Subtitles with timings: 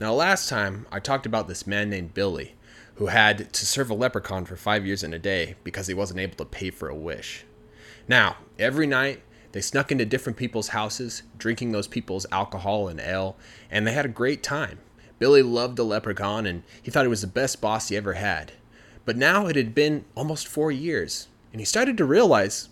[0.00, 2.54] Now, last time I talked about this man named Billy
[2.94, 6.20] who had to serve a leprechaun for five years and a day because he wasn't
[6.20, 7.44] able to pay for a wish.
[8.08, 9.20] Now, every night
[9.52, 13.36] they snuck into different people's houses, drinking those people's alcohol and ale,
[13.70, 14.78] and they had a great time.
[15.18, 18.52] Billy loved the leprechaun and he thought he was the best boss he ever had.
[19.04, 22.70] But now it had been almost four years, and he started to realize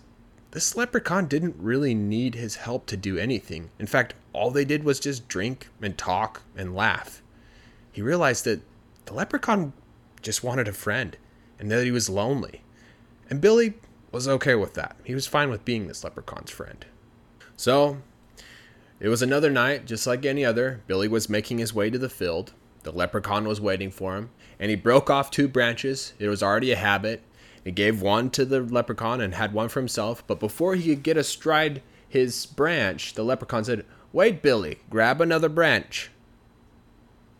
[0.51, 3.69] this leprechaun didn't really need his help to do anything.
[3.77, 7.21] In fact, all they did was just drink and talk and laugh.
[7.91, 8.61] He realized that
[9.05, 9.73] the leprechaun
[10.21, 11.17] just wanted a friend
[11.59, 12.61] and that he was lonely.
[13.29, 13.75] And Billy
[14.11, 14.95] was okay with that.
[15.03, 16.85] He was fine with being this leprechaun's friend.
[17.55, 17.97] So,
[18.99, 20.81] it was another night, just like any other.
[20.87, 22.53] Billy was making his way to the field.
[22.83, 24.29] The leprechaun was waiting for him,
[24.59, 26.13] and he broke off two branches.
[26.17, 27.21] It was already a habit.
[27.69, 31.03] He gave one to the leprechaun and had one for himself, but before he could
[31.03, 36.09] get astride his branch, the leprechaun said, Wait, Billy, grab another branch.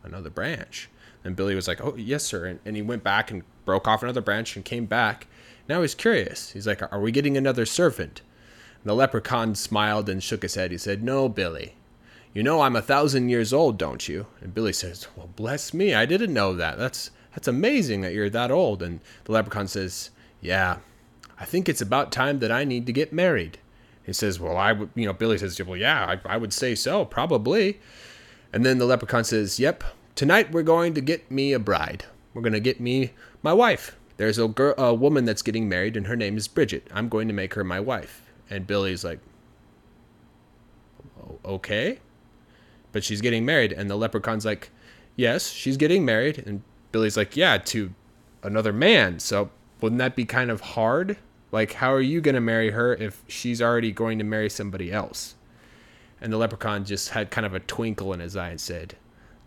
[0.04, 0.88] Another branch.
[1.24, 2.46] And Billy was like, Oh, yes, sir.
[2.46, 5.26] And, and he went back and broke off another branch and came back.
[5.68, 6.52] Now he's curious.
[6.52, 8.20] He's like, Are we getting another servant?
[8.84, 10.70] And the leprechaun smiled and shook his head.
[10.70, 11.74] He said, No, Billy.
[12.32, 14.26] You know I'm a thousand years old, don't you?
[14.40, 16.78] And Billy says, Well, bless me, I didn't know that.
[16.78, 18.80] That's that's amazing that you're that old.
[18.80, 20.10] And the leprechaun says,
[20.40, 20.78] Yeah,
[21.38, 23.58] I think it's about time that I need to get married.
[24.04, 26.74] He says, Well, I would, you know, Billy says, Well, yeah, I, I would say
[26.74, 27.80] so, probably.
[28.52, 32.04] And then the leprechaun says, Yep, tonight we're going to get me a bride.
[32.34, 33.96] We're going to get me my wife.
[34.16, 36.86] There's a girl, a woman that's getting married, and her name is Bridget.
[36.92, 38.22] I'm going to make her my wife.
[38.50, 39.18] And Billy's like,
[41.22, 42.00] oh, okay,
[42.92, 44.70] but she's getting married, and the leprechaun's like,
[45.16, 47.94] yes, she's getting married, and Billy's like, yeah, to
[48.42, 49.20] another man.
[49.20, 51.16] So wouldn't that be kind of hard?
[51.52, 54.92] Like, how are you going to marry her if she's already going to marry somebody
[54.92, 55.34] else?
[56.20, 58.96] And the leprechaun just had kind of a twinkle in his eye and said,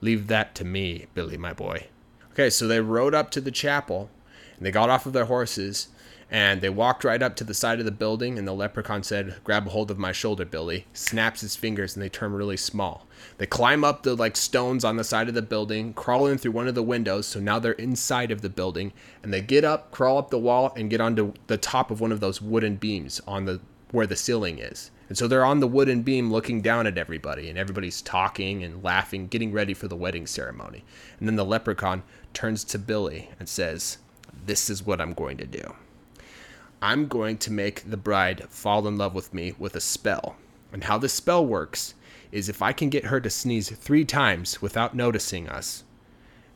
[0.02, 1.88] Leave that to me, Billy, my boy.
[2.32, 4.10] Okay, so they rode up to the chapel
[4.58, 5.88] and they got off of their horses
[6.32, 9.36] and they walked right up to the side of the building and the leprechaun said,
[9.44, 10.86] Grab a hold of my shoulder, Billy.
[10.94, 13.06] Snaps his fingers and they turn really small.
[13.38, 16.52] They climb up the like stones on the side of the building, crawl in through
[16.52, 19.92] one of the windows, so now they're inside of the building, and they get up,
[19.92, 23.22] crawl up the wall, and get onto the top of one of those wooden beams
[23.28, 23.62] on the
[23.92, 24.90] where the ceiling is.
[25.08, 28.84] And so they're on the wooden beam looking down at everybody, and everybody's talking and
[28.84, 30.84] laughing, getting ready for the wedding ceremony.
[31.20, 32.02] And then the leprechaun
[32.34, 34.00] turns to Billy and says,
[34.46, 35.76] This is what I'm going to do.
[36.84, 40.36] I'm going to make the bride fall in love with me with a spell.
[40.74, 41.94] And how this spell works
[42.30, 45.86] is if I can get her to sneeze three times without noticing us,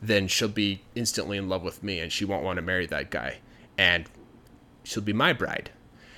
[0.02, 3.10] then she'll be instantly in love with me and she won't want to marry that
[3.10, 3.38] guy.
[3.78, 4.04] And
[4.84, 5.70] she'll be my bride.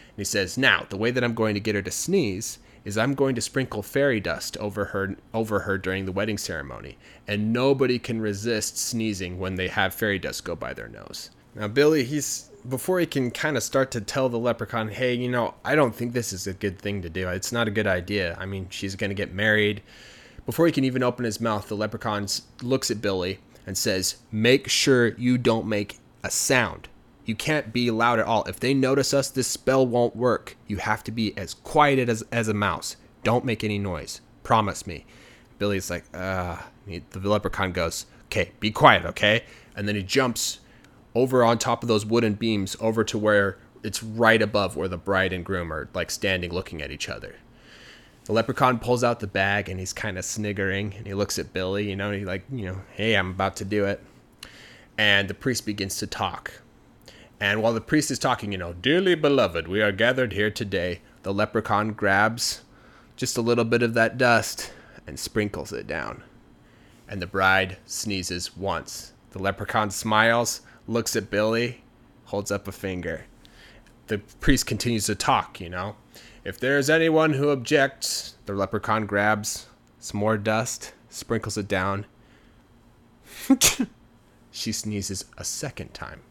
[0.08, 2.98] And he says, Now, the way that I'm going to get her to sneeze is
[2.98, 6.98] I'm going to sprinkle fairy dust over her over her during the wedding ceremony,
[7.28, 11.30] and nobody can resist sneezing when they have fairy dust go by their nose.
[11.54, 15.28] Now Billy, he's before he can kind of start to tell the leprechaun, "Hey, you
[15.28, 17.28] know, I don't think this is a good thing to do.
[17.28, 18.36] It's not a good idea.
[18.38, 19.82] I mean, she's going to get married."
[20.46, 22.26] Before he can even open his mouth, the leprechaun
[22.62, 26.88] looks at Billy and says, "Make sure you don't make a sound.
[27.24, 28.44] You can't be loud at all.
[28.44, 30.56] If they notice us, this spell won't work.
[30.66, 32.96] You have to be as quiet as, as a mouse.
[33.22, 34.20] Don't make any noise.
[34.42, 35.04] Promise me.
[35.58, 36.56] Billy's like, uh,
[36.86, 39.44] the leprechaun goes, okay, be quiet, okay?
[39.76, 40.60] And then he jumps
[41.14, 44.96] over on top of those wooden beams over to where it's right above where the
[44.96, 47.36] bride and groom are like standing looking at each other.
[48.24, 51.52] The leprechaun pulls out the bag and he's kind of sniggering and he looks at
[51.52, 54.00] Billy, you know, he like, you know, hey, I'm about to do it.
[54.98, 56.60] And the priest begins to talk.
[57.40, 61.00] And while the priest is talking, you know, dearly beloved, we are gathered here today,
[61.22, 62.60] the leprechaun grabs
[63.16, 64.72] just a little bit of that dust
[65.06, 66.22] and sprinkles it down.
[67.08, 69.12] And the bride sneezes once.
[69.30, 71.82] The leprechaun smiles, looks at Billy,
[72.24, 73.26] holds up a finger.
[74.08, 75.94] The priest continues to talk, you know.
[76.44, 79.66] If there's anyone who objects, the leprechaun grabs
[80.00, 82.06] some more dust, sprinkles it down.
[84.50, 86.22] she sneezes a second time.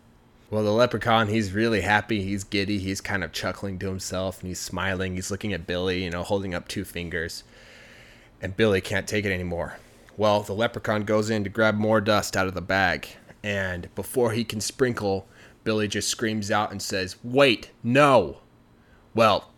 [0.49, 2.23] Well, the leprechaun, he's really happy.
[2.23, 2.79] He's giddy.
[2.79, 5.15] He's kind of chuckling to himself and he's smiling.
[5.15, 7.43] He's looking at Billy, you know, holding up two fingers.
[8.41, 9.77] And Billy can't take it anymore.
[10.17, 13.07] Well, the leprechaun goes in to grab more dust out of the bag.
[13.43, 15.27] And before he can sprinkle,
[15.63, 18.39] Billy just screams out and says, Wait, no.
[19.13, 19.49] Well,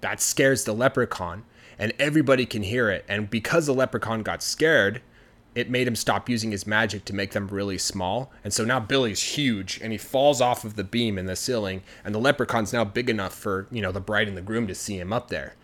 [0.00, 1.44] that scares the leprechaun,
[1.78, 3.04] and everybody can hear it.
[3.08, 5.02] And because the leprechaun got scared,
[5.56, 8.30] it made him stop using his magic to make them really small.
[8.44, 11.82] And so now Billy's huge and he falls off of the beam in the ceiling
[12.04, 14.74] and the leprechaun's now big enough for, you know, the bride and the groom to
[14.74, 15.54] see him up there.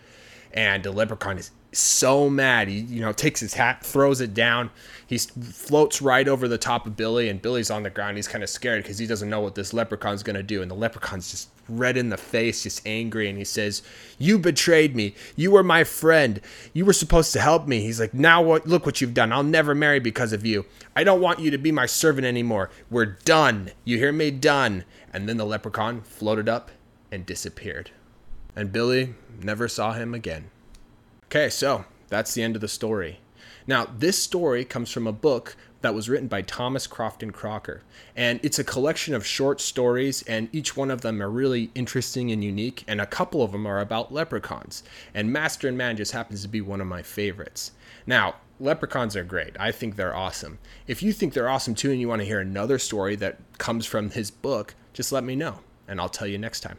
[0.53, 2.69] And the leprechaun is so mad.
[2.69, 4.71] He, you know, takes his hat, throws it down.
[5.07, 8.17] He floats right over the top of Billy, and Billy's on the ground.
[8.17, 10.63] He's kind of scared because he doesn't know what this leprechaun's going to do.
[10.63, 13.29] And the leprechaun's just red in the face, just angry.
[13.29, 13.83] And he says,
[14.19, 15.15] You betrayed me.
[15.37, 16.41] You were my friend.
[16.73, 17.81] You were supposed to help me.
[17.81, 18.67] He's like, Now what?
[18.67, 19.33] Look what you've done.
[19.33, 20.67] I'll never marry because of you.
[20.95, 22.71] I don't want you to be my servant anymore.
[22.91, 23.71] We're done.
[23.85, 24.31] You hear me?
[24.31, 24.85] Done.
[25.13, 26.71] And then the leprechaun floated up
[27.11, 27.91] and disappeared.
[28.55, 30.51] And Billy never saw him again.
[31.27, 33.21] Okay, so that's the end of the story.
[33.67, 37.83] Now, this story comes from a book that was written by Thomas Crofton Crocker.
[38.17, 42.31] And it's a collection of short stories, and each one of them are really interesting
[42.31, 42.85] and unique.
[42.87, 44.83] And a couple of them are about leprechauns.
[45.15, 47.73] And Master and Man just happens to be one of my favorites.
[48.07, 49.57] Now, leprechauns are great.
[49.59, 50.59] I think they're awesome.
[50.87, 53.87] If you think they're awesome too, and you want to hear another story that comes
[53.87, 56.79] from his book, just let me know, and I'll tell you next time.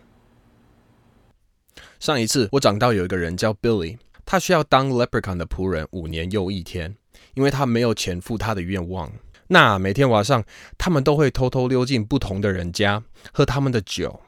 [1.99, 6.95] 上一次我讲到有一个人叫 Billy，他需要当 Leprechaun 的仆人五年又一天，
[7.33, 9.11] 因为他没有钱付他的愿望。
[9.47, 10.43] 那每天晚上，
[10.77, 14.21] 他们都会偷偷溜进不同的人家，喝他们的酒。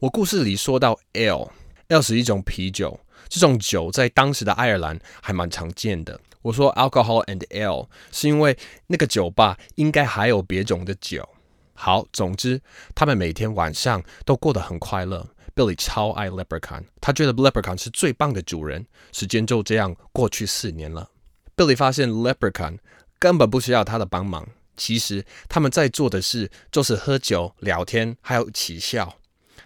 [0.00, 6.20] 我故事里说到 L，L 是一种啤酒，这种酒在当时的爱尔兰还蛮常见的。
[6.42, 8.56] 我说 alcohol and L 是因为
[8.86, 11.28] 那个酒吧应该还有别种的酒。
[11.74, 12.60] 好，总之
[12.94, 15.26] 他们每天晚上都过得很快乐。
[15.58, 18.86] Billy 超爱 Leprechaun，他觉得 Leprechaun 是最棒的主人。
[19.10, 21.10] 时间就这样过去四年了。
[21.56, 22.78] Billy 发现 Leprechaun
[23.18, 24.46] 根本不需要他的帮忙，
[24.76, 29.16] 其实他们在做的事就是喝酒、聊天，还有起笑。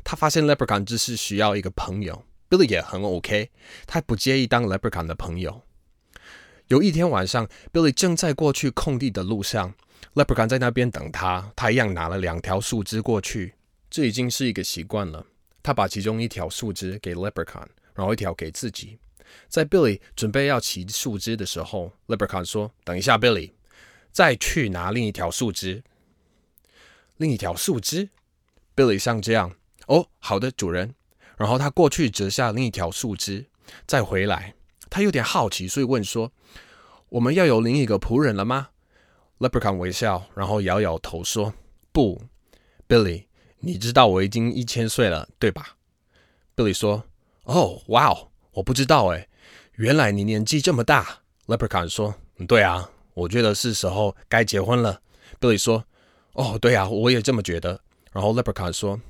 [0.03, 3.51] 他发现 Leprechaun 只是需要一个朋友，Billy 也很 OK，
[3.87, 5.61] 他不介意当 Leprechaun 的朋友。
[6.69, 9.75] 有一天晚上，Billy 正在过去空地的路上
[10.15, 13.57] ，Leprechaun 在那边等他，他一样拿了两条树枝过去，
[13.91, 15.27] 这已经是一个习惯了。
[15.63, 18.99] 他把其中一条树枝给 Leprechaun，然后一条给自己。
[19.49, 23.53] 在 Billy 准备要骑树枝的时候，Leprechaun 说：“等一下，Billy，
[24.11, 25.83] 再去拿另一条树枝。”
[27.17, 28.11] 另一条树枝
[28.77, 29.55] ，Billy 像这样
[29.87, 30.95] ：“哦，好的，主人。”
[31.39, 33.47] 然后他过去折下另一条树枝，
[33.87, 34.55] 再回来。
[34.91, 36.31] 他有点好奇，所以问说
[37.09, 38.69] ：“我们要有另一个仆人了吗
[39.39, 41.55] ？”Leprechaun 微笑，然后摇摇头说
[41.91, 42.21] ：“不
[42.87, 43.25] ，Billy。”
[43.65, 45.77] 你知道我已经一千岁了，对吧
[46.57, 47.05] ？Billy 说
[47.47, 49.29] ：“哦，哇哦，我不知道哎，
[49.77, 51.21] 原来你年纪这么大。
[51.47, 52.13] ”Leprechaun 说
[52.49, 55.01] ：“对啊，我觉得是时候该结婚了。
[55.41, 55.85] ”Billy 说
[56.35, 57.81] ：“哦，对啊，我也这么觉得。”
[58.11, 59.01] 然后 Leprechaun 说：“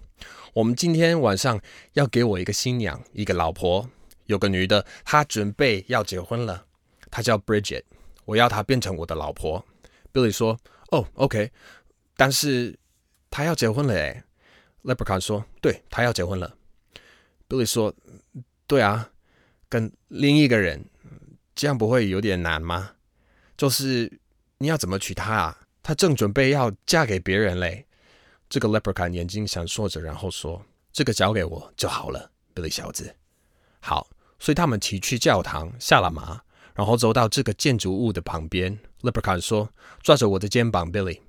[0.52, 1.58] 我们今天晚上
[1.94, 3.88] 要给我一个新娘，一个老婆。
[4.26, 6.66] 有个女的，她准备要结婚了，
[7.10, 7.84] 她叫 Bridget，
[8.26, 9.64] 我要她变成我的老婆。
[10.12, 10.58] ”Billy 说
[10.92, 11.50] ：“哦，OK，
[12.18, 12.78] 但是
[13.30, 14.22] 她要结婚了哎。”
[14.82, 16.56] Leprechaun 说：“对他要结婚了。
[17.48, 17.94] ”Billy 说
[18.66, 19.10] ：“对啊，
[19.68, 20.84] 跟另一个人，
[21.54, 22.92] 这样不会有点难吗？
[23.56, 24.20] 就是
[24.58, 25.60] 你要怎么娶她啊？
[25.82, 27.86] 她正准备要嫁给别人嘞。”
[28.50, 33.14] 这个 Leprechaun 眼睛闪烁着，然后说：“这个交给我就好了，Billy 小子。”
[33.80, 34.08] 好，
[34.38, 36.42] 所以他们骑去教堂，下了马，
[36.74, 38.78] 然后走到这个建筑物的旁边。
[39.02, 39.70] Leprechaun 说
[40.02, 41.20] ：“抓着我的肩膀，Billy。”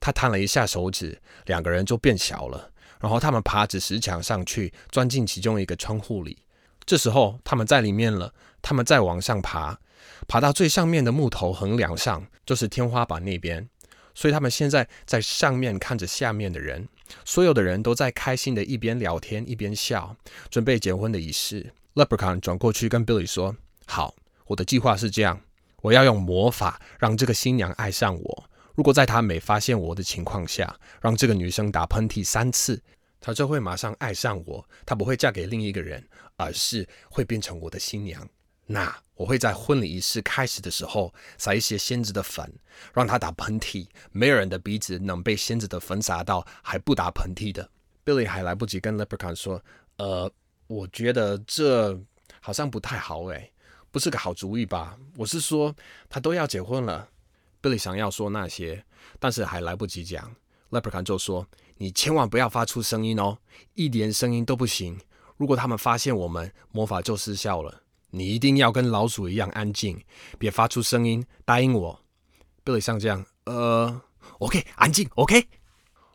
[0.00, 2.70] 他弹了一下手指，两个人就变小了。
[3.00, 6.38] 然后他们爬着石墙上去，钻进其中一个窗户里。
[6.84, 9.78] 这时候他们在里面了，他们再往上爬，
[10.26, 13.68] 爬到最上面的木头横梁上，就是天花板那边。
[14.14, 16.88] 所以他们现在在上面看着下面的人，
[17.24, 20.16] 所有的人都在开心的一边聊天一边笑，
[20.50, 21.72] 准备结婚的仪式。
[21.94, 23.54] Leprechaun 转过去跟 Billy 说
[23.86, 24.14] ：“好，
[24.46, 25.40] 我的计划是这样，
[25.82, 28.44] 我要用魔法让这个新娘爱上我。”
[28.78, 32.80] 如果在他没发现我的情况下，让这个女生打喷嚏三次，
[33.20, 34.64] 她就会马上爱上我。
[34.86, 38.24] 她不会嫁给另一个人，而是会变成我的新娘。
[38.66, 42.48] 那我会在婚礼仪式开始的时候撒一些仙子的粉，
[42.94, 43.84] 让她打喷嚏。
[44.12, 47.68] 没有人的鼻子能被仙子的粉撒到还不打喷嚏的。
[48.04, 49.60] Billy 还来不及跟 Leprechaun 说
[49.98, 50.30] ：“呃，
[50.68, 52.00] 我觉得这
[52.40, 53.52] 好像不太好诶，
[53.90, 54.96] 不是个好主意吧？
[55.16, 55.74] 我是说，
[56.08, 57.08] 他都要结婚了。”
[57.62, 58.84] Billy 想要说那些，
[59.18, 60.34] 但是还来不及讲。
[60.70, 61.46] Leprechaun 就说
[61.78, 63.38] ：“你千万不要发出声音哦，
[63.74, 65.00] 一点声音都不行。
[65.36, 67.82] 如果他们发现我们，魔法就失效了。
[68.10, 70.02] 你一定要跟老鼠一样安静，
[70.38, 72.00] 别发出声音，答应我。
[72.64, 74.02] ”Billy 像这样，呃
[74.40, 75.48] ，OK，安静，OK。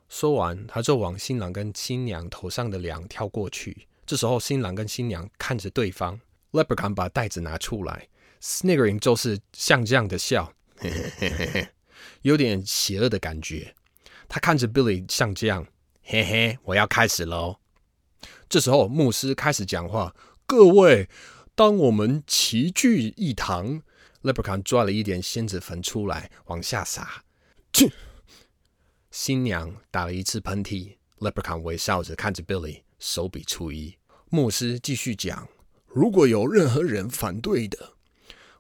[0.08, 3.88] 说完，他就往新郎跟新娘头上的梁跳过去。
[4.06, 6.20] 这时候，新郎跟新娘看着对方
[6.52, 8.08] ，Leprechaun 把袋子拿出来
[8.40, 10.54] ，Sniggering 就是像这样的笑。
[10.90, 11.70] 嘿嘿嘿嘿，
[12.24, 13.74] 有点邪恶的感觉。
[14.28, 15.66] 他看着 Billy 像这样，
[16.02, 17.60] 嘿嘿，我要开始喽。
[18.50, 20.14] 这时候牧师开始讲话
[20.46, 21.08] ：“各位，
[21.56, 23.82] 当我们齐聚一堂
[24.24, 27.24] ，Leprechaun 抓了一点仙子粉出来，往下撒。
[27.72, 27.92] 去！
[29.10, 33.98] 新娘打了一次喷嚏，Leprechaun 微笑着看着 Billy，手比初一。
[34.30, 35.48] 牧师继续讲：
[35.88, 37.93] 如果有任何人反对的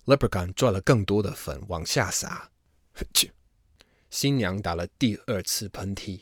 [0.06, 2.50] ，Leprechaun 抓了更多的粉往下撒。
[3.14, 3.32] 去！
[4.10, 6.22] 新娘打了第二次喷嚏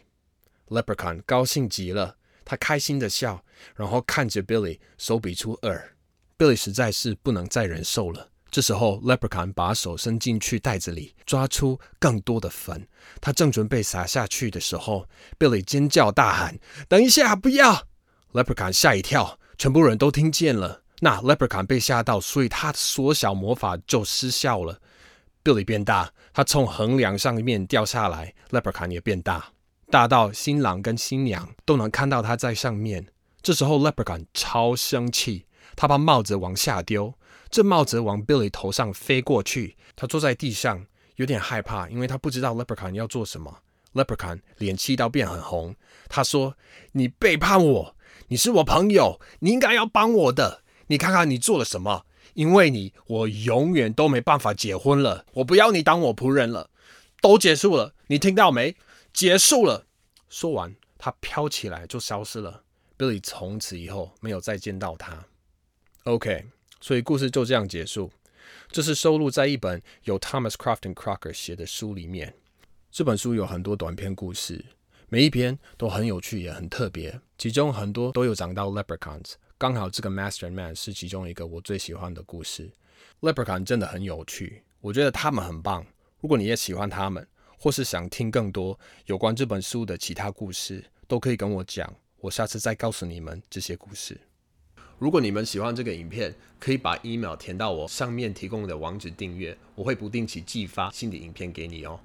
[0.70, 2.16] ，Leprechaun 高兴极了。
[2.46, 3.44] 他开心的笑，
[3.76, 5.96] 然后看着 Billy，手比出二。
[6.38, 8.30] Billy 实在是不能再忍受了。
[8.50, 12.88] 这时候，Leprechaun 把手伸进去袋子里，抓出更多的粉。
[13.22, 15.08] 他正准备撒下去的时候
[15.38, 16.60] ，Billy 尖叫大喊
[16.90, 17.88] ：“等一下，不要
[18.34, 20.84] ！”Leprechaun 吓一跳，全部人都听见了。
[21.03, 24.79] 那 Leprechaun 被吓到，所以他的缩小魔法就失效了。
[25.43, 29.51] Billy 变大，他从横梁上面掉下来，Leprechaun 也变大。
[29.89, 33.08] 大到新郎跟新娘都能看到他在上面。
[33.41, 37.15] 这时候，Leprechaun 超生气，他把帽子往下丢，
[37.50, 39.75] 这帽子往 Billy 头上飞过去。
[39.96, 43.58] 他坐在地上，有点害怕，因为他不知道 Leprechaun 要做什么。
[43.93, 45.75] Leprechaun 脸气到变很红，
[46.08, 46.55] 他说
[46.93, 47.96] ：“你背叛我，
[48.27, 50.61] 你是我朋友，你应该要帮我的。
[50.91, 52.05] 你看看你做了什么？
[52.33, 55.25] 因为你，我永远都没办法结婚了。
[55.36, 56.69] 我不要你当我仆人了，
[57.21, 58.75] 都结束了，你听到没？”
[59.13, 59.86] 结束了。
[60.27, 62.63] 说完，他飘起来就消失了。
[62.98, 65.25] Billy 从此以后没有再见到他。
[66.03, 66.48] OK，
[66.81, 68.12] 所以故事就这样结束。
[68.69, 72.36] 这是收录在一本由 Thomas Crofton Crocker 写的书里面。
[72.91, 74.65] 这本书有很多短篇故事，
[75.07, 77.21] 每一篇都很有趣也很特别。
[77.38, 82.72] 其中很多都有讲到 Leprechauns，刚好这个 Master Man 是其中一个我最喜欢的故事。
[83.20, 85.86] Leprechaun 真的很有趣，我觉得他们很棒。
[86.20, 87.27] 如果你也喜欢他们，
[87.60, 94.20] 或是想听更多有关这本书的其他故事，都可以跟我讲，我下次再告诉你们这些故事。
[94.98, 102.00] 如果你们喜欢这个影片，可以把 email 填到我上面提供的网址订阅，我会不定期寄发新的影片给你哦。